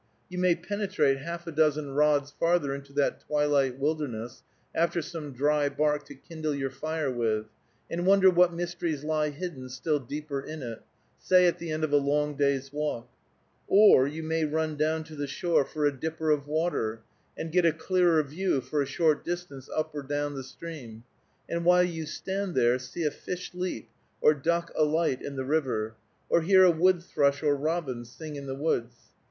[0.29, 4.41] You may penetrate half a dozen rods farther into that twilight wilderness,
[4.73, 7.45] after some dry bark to kindle your fire with,
[7.87, 10.81] and wonder what mysteries lie hidden still deeper in it,
[11.19, 13.09] say at the end of a long day's walk;
[13.67, 17.01] or you may run down to the shore for a dipper of water,
[17.37, 21.03] and get a clearer view for a short distance up or down the stream,
[21.47, 23.87] and while you stand there, see a fish leap,
[24.19, 25.93] or duck alight in the river,
[26.27, 28.95] or hear a wood thrush or robin sing in the woods.